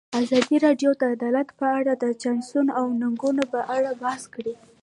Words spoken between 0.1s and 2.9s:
ازادي راډیو د عدالت په اړه د چانسونو او